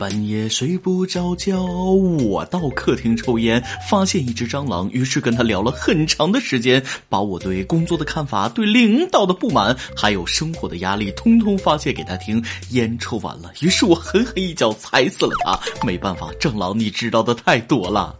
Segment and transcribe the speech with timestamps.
[0.00, 12.42] 半夜睡不着觉，我到客厅抽烟，发现一只蟑螂，于是跟他聊了很长的时间，把我对工作的看法、对领导的不满，还有生活的压力，通通发泄给他听。
[12.70, 15.60] 烟抽完了，于是我狠狠一脚踩死了他。
[15.86, 18.16] 没办法，蟑螂你知道的太多了。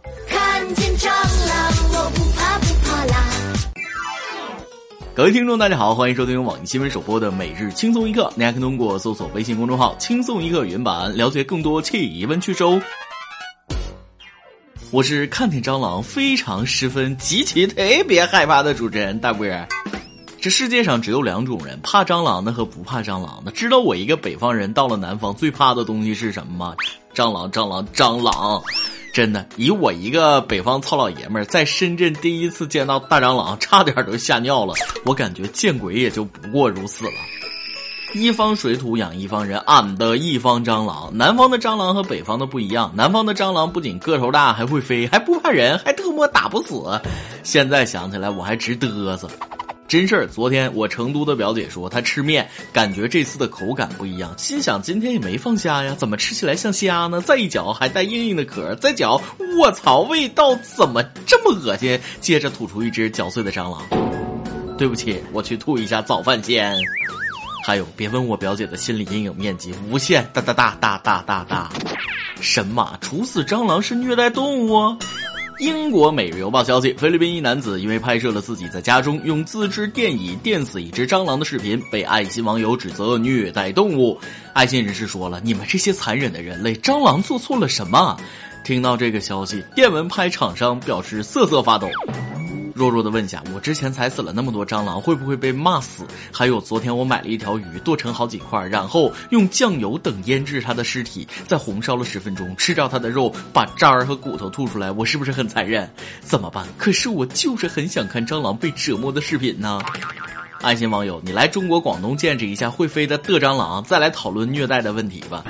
[5.21, 12.81] 各位听众，大家好，欢迎收听网易新闻首播的《每日轻松一刻》，大家可以通过搜索微信公众号“轻松一刻”原版了解更多气温趣事哦。
[14.89, 17.75] 我是看见蟑螂非常十分极其特
[18.07, 19.67] 别害怕的主持人大波儿。
[20.39, 23.51] 这世界上只有两种人，怕蟑螂的和不怕蟑螂的。
[23.51, 26.75] 知道我一个北方人到了南方最怕的东西是什么吗？
[27.13, 28.59] 蟑螂，蟑螂，蟑螂。
[29.13, 34.73] 真的，以我一个北方糙老爷们儿，在深圳第一次见到大蟑螂，差点都吓尿了。
[35.03, 37.11] 我感觉见鬼也就不过如此了。
[38.13, 41.09] 一方水土养一方人，俺的一方蟑螂。
[41.13, 46.99] 南方的蟑螂和北方的不一样，南方的蟑螂不仅个头大，还会飞，还不怕人，还特么打不死。
[47.43, 49.29] 现在想起来我还直嘚瑟。
[49.91, 57.19] 真事儿，昨天我成都的表姐说她吃面，感觉这次的口感不一样，心想今天也没放虾呀，怎么吃起来像虾呢？
[57.19, 59.21] 再一嚼还带硬硬的壳，再嚼，
[59.57, 61.99] 卧槽，味道怎么这么恶心？
[62.21, 63.81] 接着吐出一只嚼碎的蟑螂。
[64.77, 66.73] 对不起，我去吐一下早饭先。
[67.65, 71.69] 还有，别问我表姐的心理阴影面积无限大大大大大大大。
[72.39, 74.97] 神马处死蟑螂是虐待动物？
[75.61, 84.19] 英国《每日邮报》消息，菲律宾一男子因为拍摄了自己在家中用自制电椅电死一只蟑螂的视频，被爱心网友指责虐待动物。
[84.53, 88.17] 爱心人士说了：“你们这些残忍的人类，蟑螂做错了什么？”
[88.65, 91.87] 听到这个消息，电蚊拍厂商表示瑟瑟发抖。
[92.73, 96.03] 弱弱的问下，我之前踩死了那么多蟑螂，会不会被骂死？
[96.31, 105.89] 还有昨天我买了一条鱼，剁成好几块，然后用酱油等腌制它的尸体，再红烧了十分钟，吃掉它的肉，把渣儿和骨头吐出来，我是不是很残忍？
[106.21, 106.65] 怎么办？
[106.77, 109.79] 可是我就是很想看蟑螂被折磨的视频呢。
[110.61, 115.43] 爱心网友，你来中国广东见识一下会飞的的蟑螂，再来讨论虐待的问题吧。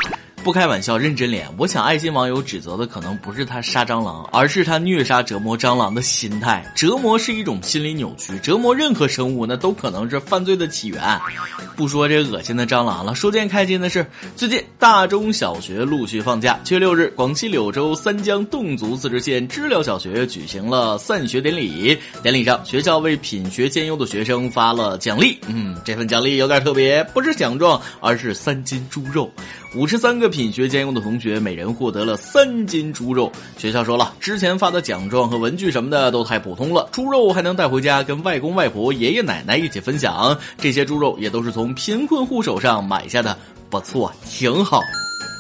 [0.43, 1.47] 不开玩笑，认真脸。
[1.55, 6.65] 我想，爱心网友指责的可能不是他杀蟑螂，而是他虐杀、折磨蟑螂的心态。
[6.75, 10.99] 折磨是一种心理扭曲，折磨任何生物那都可能是犯罪的起源。
[11.75, 14.05] 不说这恶心的蟑螂了，说件开心的事。
[14.35, 21.97] 最近大中小学陆续放假，七月六日，广西柳州三江侗族自治县知了小学举行了散学典礼。
[22.23, 25.37] 典礼上，学校为品学兼优的学生发了奖励。
[25.47, 29.31] 嗯，这份奖励有点特别，不是奖状，而是三斤猪肉。
[29.73, 33.31] 五十三个品学兼优的同学，每人获得了三斤猪肉。
[33.57, 40.35] 学校说了，之前发的奖状和文具什么的都太普通了，猪肉还能带回家跟外公外婆、爷爷奶奶一起分享。
[40.57, 43.37] 这些猪肉也都是从贫困户手上买下的，
[43.69, 44.81] 不错，挺好。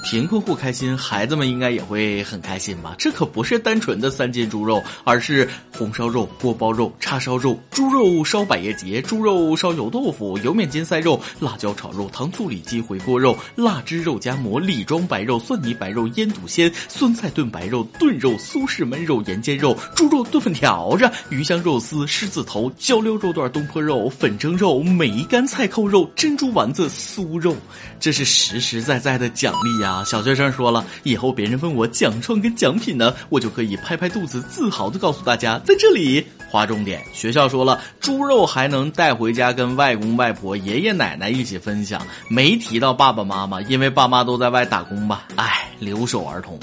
[0.03, 2.95] 贫困户开心，孩子们应该也会很开心吧？
[2.97, 27.55] 这可不是单纯的三斤猪肉，而是红烧肉、锅包肉、叉烧肉、猪肉烧百叶结、猪肉烧油豆腐、油面筋塞肉、辣椒炒肉、糖醋里脊回锅肉、辣汁肉夹馍、李庄白肉、蒜泥白肉、腌笃鲜、酸菜炖白肉、炖肉、苏式焖肉、盐煎肉、猪肉炖粉条子、鱼香肉丝、狮子头、焦溜肉段、东坡肉、粉蒸肉、梅干菜扣肉、珍珠丸子、酥肉，
[27.99, 29.90] 这是实实在在的奖励呀！
[29.91, 36.25] 啊小学生说了，以后别人问我奖状跟奖品呢，我就可以拍拍肚子，自豪的告诉大家，在这里。
[36.49, 45.27] 划重点，学校说了，猪肉还能带回家跟外公外婆、爷爷奶奶一起分享，没提到爸爸妈妈，因为爸妈都在外打工吧。
[45.37, 46.59] 唉， 留守儿童，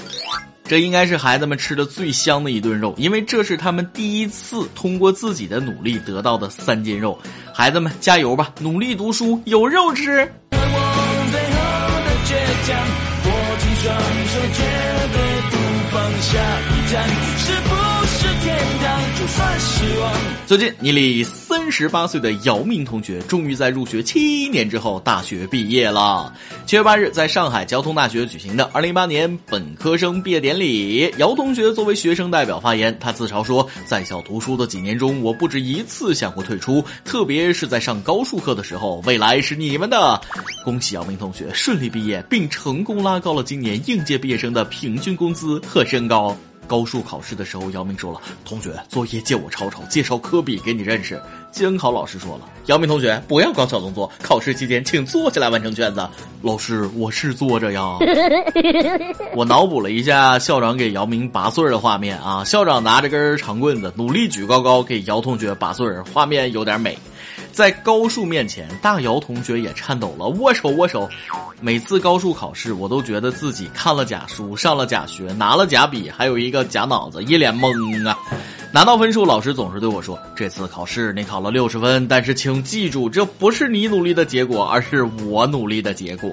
[0.63, 7.17] 这应该是孩子们吃的最香的一顿肉，因为这是他们第一次通过自己的努力得到的三斤肉。
[7.51, 10.31] 孩子们加油吧，努力读书，有肉吃。
[13.81, 13.97] 双
[14.27, 14.88] 手
[20.49, 26.33] 最近，尼里三十八岁的姚明同学终于在入学七年之后大学毕业了。
[26.65, 39.03] 七月八日，在上海交通大学举行的二零一八年本科生毕业典礼，姚同学作为学生代表发言，他自嘲说：“在校读书的几年中，我不止一次想过退出，特别是在上高数课的时候。
[39.05, 40.19] 未来是你们的。”
[40.65, 46.35] 恭喜姚明同学顺利毕业，并成功拉高了今年应届毕业生的平均工资和身高。
[46.69, 51.19] 高数考试的时候，姚明说了：“同学，作业借我抄抄，介绍科比给你认识。”
[51.51, 56.07] 监考老师说了：“姚明同学，不要搞小动作，考试期间请坐下来完成卷子。”
[56.43, 57.97] 老师，我是坐着呀。
[59.35, 66.95] 我脑补了一下校长给姚明拔穗儿的画面啊，校长拿着根长棍子，努力举高高给姚同学拔穗儿，画面有点美。
[67.51, 71.09] 在高数面前，大姚同学也颤抖了，握手握手。
[71.61, 78.17] 每次高数考试，我都觉得自己看了假书，上了假学，拿了假笔，还有一个假脑子，一脸懵啊。
[78.71, 86.31] 拿到分数，老师总是对我说：“这次考试你考了六十分，但是请记住，这不是你努力的结果，而是我努力的结果。”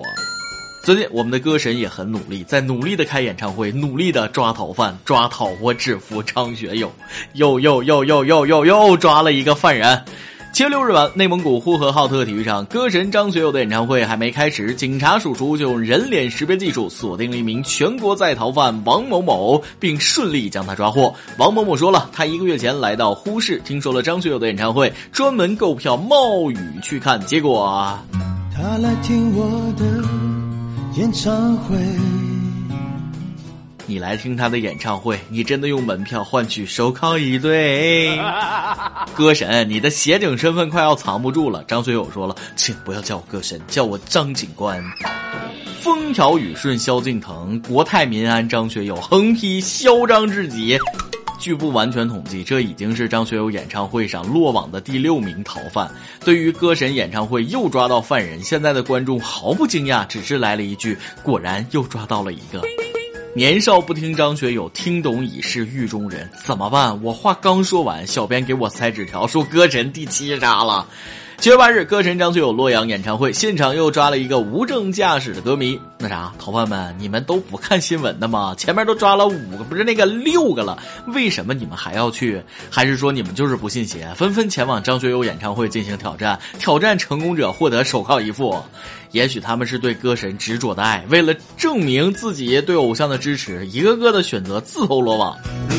[0.84, 6.92] 最近，我们的歌神也很努力，在努力的开演唱会，努力的抓逃犯，抓逃我只服张学友，
[7.32, 10.04] 又又又又又又又抓了一个犯人。
[10.56, 21.14] 七月六日晚，内蒙古呼和浩特体育场，歌神张学友的演唱会还没开始，警察叔叔就用人脸识别技术锁定了一名全国在逃犯王某某，并顺利将他抓获。
[21.36, 27.98] 王某某说了，他一个月前来到呼市，听说了张学友的演唱会，专门购票冒雨去看，结果
[28.50, 31.76] 他来听我的演唱会。
[33.88, 38.18] 你来听他的演唱会，你真的用门票换取手铐一对？
[39.14, 41.62] 歌神，你的协警身份快要藏不住了。
[41.68, 44.82] 张学友说了，请不要叫我歌神，叫我张警官。
[45.80, 50.76] 风调雨顺萧敬腾，国泰民安张学友，横批嚣张至极。
[51.38, 55.88] 据不完全统计，这已经是张学友演唱会上落网的第六名逃犯。
[56.24, 62.60] 对于歌神演唱会又抓到犯人，现在的观众毫不惊讶，只是来了一句：果然又抓到了一个。
[63.36, 67.02] 年少不听张学友，听懂已是狱中人，怎么办？
[67.02, 70.88] 我话刚说完，小编给我塞纸条说歌神第七杀了。
[71.38, 75.78] 七月八日，歌神张学友洛阳演唱会现场又抓了一个无证驾驶的歌迷。
[75.98, 78.54] 那啥，逃犯们，你们都不看新闻的吗？
[78.56, 80.76] 前面都抓了五个，不是那个六个了，
[81.08, 82.42] 为什么你们还要去？
[82.70, 86.38] 还是说你们就是不信邪，纷纷前往张学友演唱会进行挑战？
[86.58, 88.60] 挑战成功者获得手铐一副。
[89.12, 95.36] 也许他们是对歌神执着的爱，为了证明自己对偶像的支持，一个个的选择自投罗网。
[95.68, 95.76] 如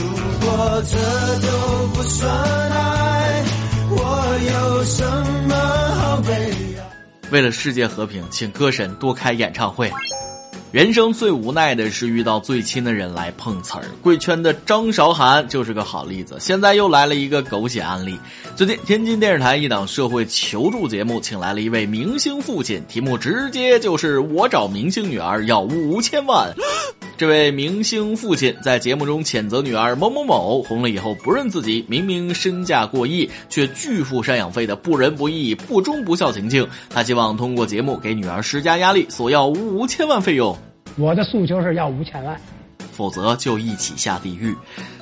[0.47, 0.97] 果这
[1.45, 2.31] 都不算
[2.71, 3.06] 爱，
[4.07, 5.03] 我有什
[5.47, 5.55] 么
[5.99, 6.33] 好悲
[6.77, 7.29] 哀？
[7.29, 9.91] 为了世界和平，请歌神多开演唱会。
[10.71, 16.37] 人生最无奈的是遇到最亲的人来碰瓷儿，贵圈的张韶涵就是个好例子。
[16.39, 18.17] 现在又来了一个狗血案例。
[18.55, 26.53] 最近，天津电视台一档社会求助节目，请来了一位明星父亲，题目直接就是“我找明星女儿要五千万”。
[27.17, 36.67] 这位明星父亲在节目中谴责女儿某某某红了以后不认自己，明明身价过亿却拒付赡养费的不仁不义、不忠不孝情境。
[36.91, 40.55] 他希望通过节目给女儿施加压力，索要五千万费用。
[40.95, 42.39] 我的诉求是要五千万。
[42.97, 44.55] 否则就一起下地狱。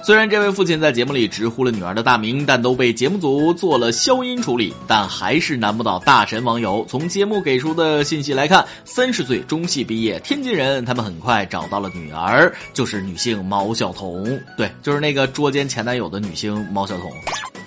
[0.03, 6.85] 虽然这位父亲在节目里直呼了女儿的大名，但都被节目组做了消音处理，但还是难不倒大神网友。
[6.87, 14.39] 从节目给出的信息来看，三十岁中戏毕业，天津人，他们很快找到了女儿，就是女性毛晓彤。
[14.57, 17.09] 对，就是那个捉奸前男友的女星毛晓彤。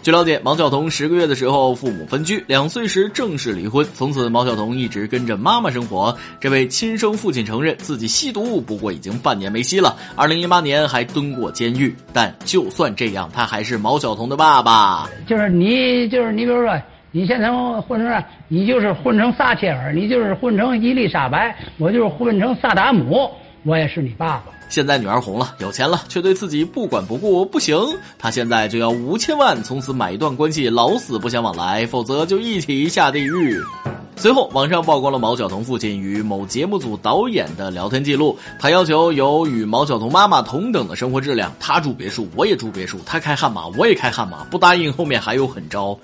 [0.08, 6.16] 据了解，毛晓彤十个月的时候父母分居，两岁时正式离婚，从此毛晓彤一直跟着妈妈生活。
[6.40, 9.94] 这位亲生父亲承认自己吸毒，不过已经半年没吸了。
[10.16, 15.10] 二零一八年还蹲过监狱，但就算这样，他还是毛晓彤的爸爸。
[15.26, 16.74] 就是你，就是你，比如说
[17.10, 17.50] 你现在
[17.82, 23.30] 混成，你就是混成撒切尔，你就是混成伊丽莎白，我就是混成萨达姆，
[23.64, 24.44] 我也是你爸爸。
[24.68, 27.76] 现在女儿红了，有钱了，却对自己不管不顾，不行，
[28.18, 33.58] 他现在就要五千万，从此买一段关系，老死不相往来，否则就一起下地狱。
[34.16, 45.98] 随后，网上曝光了毛晓彤父亲与某节目组导演的聊天记录，他要求有与毛晓彤妈妈同等的生活质量，他住别墅，我也住别墅，他开悍马，我也开悍马，不答应后面还有狠招。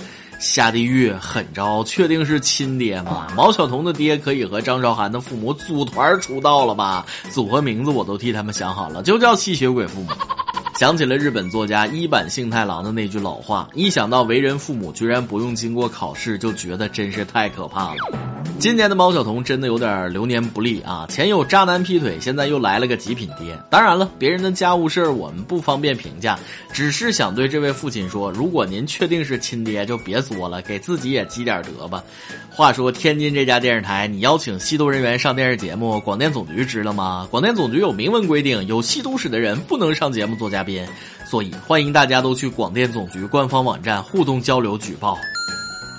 [0.45, 3.29] 下地狱狠招，确定是亲爹吗？
[3.35, 7.05] 毛晓彤的爹可以和张韶涵的父母组团出道了吧？
[7.31, 10.09] 组合名字我都替他们想好了，就叫吸血鬼父母。
[10.79, 18.34] 想起了日本作家一坂幸太郎的那句老话：一想到为人父母居然不用经过考试，就觉得真是太可怕了。
[18.59, 21.07] 今年的毛晓彤真的有点流年不利啊！
[21.11, 23.59] 前有渣男劈腿，现在又来了个极品爹。
[23.69, 26.39] 当然了，别人的家务事儿我们不方便评价，
[26.73, 32.03] 只是想对这位父亲说：如果您确定是亲爹，就别作了，给自己也积点德吧。
[32.49, 37.29] 话说天津这家电视台，你邀请吸毒人员上电视节目，广电总局知道吗？
[37.31, 40.83] 广电总局有明文规定，有吸毒史的人不能上节目做嘉宾，
[41.29, 45.19] 所以欢迎大家都去广电总局官方网站互动交流举报。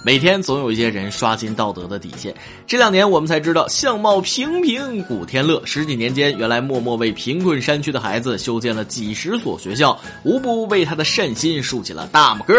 [0.06, 2.32] 每天总有一些人刷新道德的底线。
[2.68, 12.54] 这两年我们才知道，相貌平平古天乐十几年间，原来默默为贫困山区的孩子修建了几十所学校，无不为他的善心竖起了大拇哥。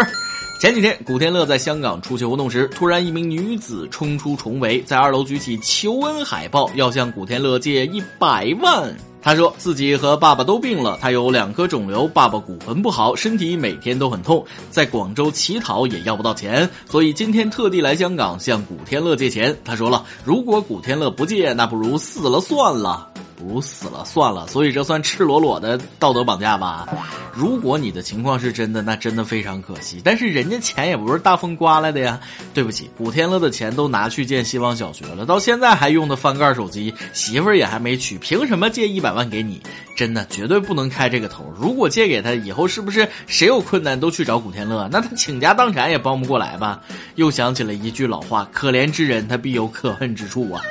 [0.58, 8.96] 前几天，古天乐在香港出席活动时，突然一名女子冲出重围，在二楼举起求恩海报，要向古天乐借一百万。
[9.20, 19.54] 他说自己和爸爸都病了，他有两颗肿瘤，爸爸骨盆不好，身体每天都很痛，在广州乞讨也要不到钱，所以今天特地来香港向古天乐借钱。
[19.62, 23.10] 他说了，如果古天乐不借，那不如死了算了。
[23.36, 26.86] 不死了算了，所以这算赤裸裸的道德绑架吧？
[27.34, 30.00] 如果你的情况是真的，那真的非常可惜。
[30.02, 32.18] 但是人家钱也不是大风刮来的呀。
[32.54, 39.60] 对不起，古天乐的钱都拿去建希望小学了，到现在还用的翻盖手机，媳妇儿也还没娶，凭什么借一百万给你？
[39.94, 41.52] 真的绝对不能开这个头。
[41.58, 44.88] 如果借给他，以后是不是谁有困难都去找古天乐？
[44.90, 46.80] 那他倾家荡产也帮不过来吧？
[47.16, 50.62] 又想起了一句老话：可怜之人，他必有可恨之处啊。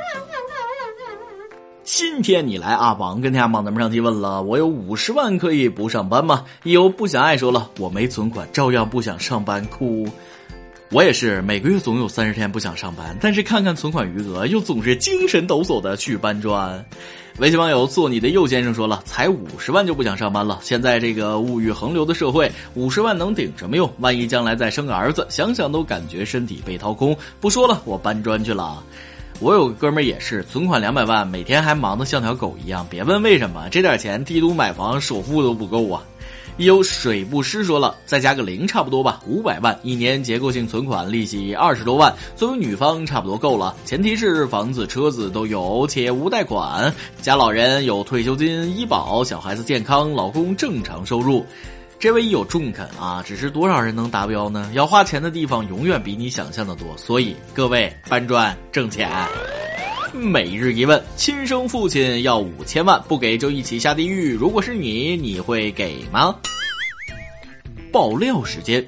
[1.86, 6.44] 今天你来阿，王跟天下榜咱们上提问了，我有五十万可以不上班吗？
[6.64, 10.08] 有不想爱说了，我没存款，照样不想上班，哭。
[10.90, 16.84] 我也是，每个月总有三十天不想上班，但是看看存款余额，又总是精神抖擞的去搬砖。
[17.38, 20.58] 微信网友做你的右先生说了，才五十万就不想上班了。
[20.64, 23.88] 现在这个物欲横流的社会，五十万能顶什么用？
[24.00, 27.16] 万一将来再生个儿子，想想都感觉身体被掏空。
[27.40, 28.82] 不说了，我搬砖去了。
[29.40, 32.88] 我有个哥们儿也是，存款两百万，每天还忙得像条狗一样。
[32.90, 36.02] 别问为什么，这点钱帝都买房首付都不够啊！
[36.56, 43.76] 有水不湿说了，再加个零差不多吧，五百万一年结构性存款，利息二十多万，作为女方差不多够了。
[43.84, 51.46] 前提是房子车子都有，且无贷款，家老人有退休金、医保，小孩子健康，老公正常收入。
[52.06, 54.70] 这位有中肯啊，只是多少人能达标呢？
[54.76, 59.10] 要花钱的地方永远比你想象的多，所以各位搬砖挣钱。
[60.14, 64.36] 每日一问：亲生父亲要五千万，不给就一起下地狱。
[64.36, 66.36] 如果是你，你会给吗？
[67.92, 68.86] 爆料时间。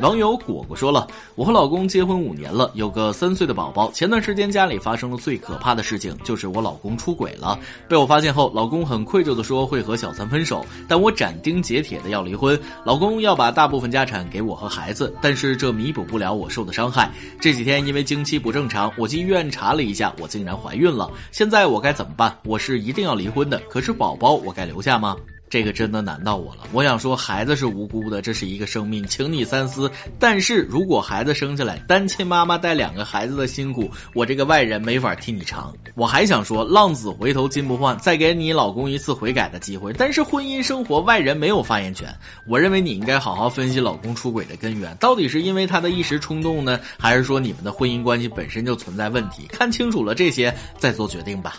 [0.00, 3.90] 网友果果说了：“我和老公结婚五年了，有个三岁的宝宝。
[3.92, 7.58] 前段时间家里发生了最可怕的事情，就是我老公出轨了。
[7.86, 12.58] 被我发现后，老公很愧疚的说会和小三分手，但我斩钉截铁的要离婚。
[12.82, 17.10] 老公要把大部分家产给我和孩子，但是这弥补不了我受的伤害。
[17.38, 21.10] 这几天因为经期不正常，我去医院查了一下，我竟然怀孕了。
[21.30, 22.34] 现在我该怎么办？
[22.44, 25.14] 我是一定要离婚的，可是宝宝我该留下吗？”
[25.50, 26.60] 这个真的难到我了。
[26.72, 29.90] 我想说，孩子是无辜的，这是一个生命，请你三思。
[30.16, 35.74] 但是如果孩子生下来，单亲妈妈带两个孩子的辛苦，我这个外人没法替你偿。
[35.96, 39.92] 我还想说，浪子回头金不换，再给你老公一次悔改的机会。
[39.92, 42.08] 但是婚姻生活，外人没有发言权。
[42.46, 49.48] 我认为你应该好好分析老公出轨的根源，到底是因为他的一时冲动呢，还是说你们的婚姻关系本身就存在问题？
[49.48, 51.54] 看清楚了这些，再做决定吧。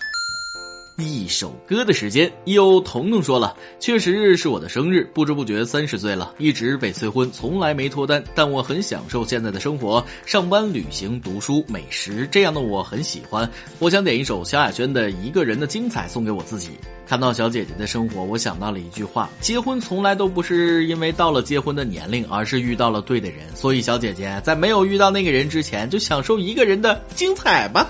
[1.02, 13.50] 一首歌的时间，有彤彤说了，确实是我的生日，不知不觉三十岁了，一直被催婚，从来没脱单，但我很享受现在的生活，上班、旅行、读书、美食，这样的我很喜欢。
[13.80, 16.70] 我想点一首萧亚轩的《一个人的精彩》送给我自己。
[17.08, 23.40] 看到小姐姐的生活，我想到了一句话：结婚从来都不是因为到了结婚的年龄，而是遇到了对的人。
[23.54, 27.90] 所以，小姐姐在没有遇到那个人之前，就享受一个人的精彩吧。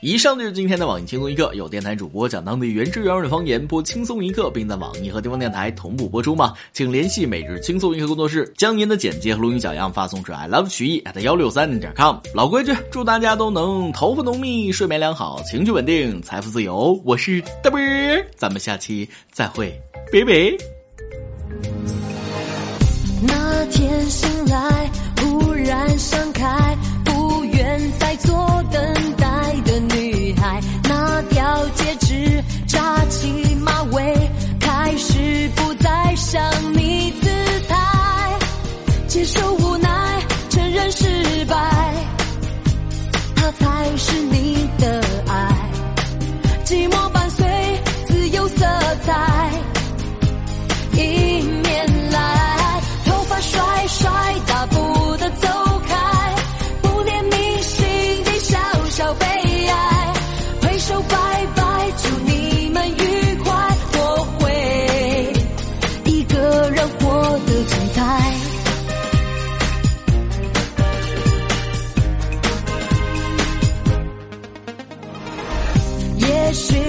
[0.00, 6.54] 以上就是今天的网易轻松一刻，有电台主播讲当地原汁原味的方言，播轻松一刻，并在网易和地方电台同步播出吗？
[6.72, 12.16] 请联系每日轻松一刻工作室，将您的简介和录音小样发送至 i love 曲艺 at 幺六三点 com。
[12.32, 17.00] 老规矩，祝大家都能头发浓密，睡眠良好，情绪稳定，财富自由。
[17.04, 17.80] 我是大波，
[18.36, 19.68] 咱们下期再会，
[20.12, 20.56] 拜拜。
[23.26, 28.32] 那天醒来，忽然想开，不愿再做
[28.70, 28.94] 等
[30.48, 30.60] 待。
[31.74, 36.40] 戒指扎起马尾，开始不再想
[36.72, 37.28] 你姿
[37.68, 38.38] 态，
[39.06, 39.88] 接受无奈，
[40.48, 41.94] 承认失败，
[43.36, 44.20] 他才是
[76.48, 76.87] 也许。